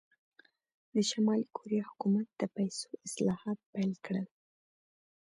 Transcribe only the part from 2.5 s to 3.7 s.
پیسو اصلاحات